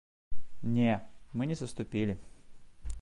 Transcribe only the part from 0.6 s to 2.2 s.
Не, мы не саступілі!